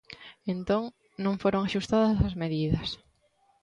Entón, 0.53 0.83
non 1.23 1.39
foron 1.43 1.61
axustadas 1.63 2.17
as 2.27 2.37
medidas. 2.41 2.87